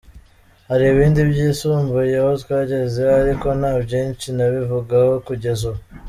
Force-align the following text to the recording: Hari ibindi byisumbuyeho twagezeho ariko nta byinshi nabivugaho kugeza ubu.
Hari 0.69 0.83
ibindi 0.93 1.19
byisumbuyeho 1.31 2.29
twagezeho 2.43 3.13
ariko 3.23 3.47
nta 3.59 3.73
byinshi 3.83 4.27
nabivugaho 4.37 5.11
kugeza 5.27 5.63
ubu. 5.71 5.81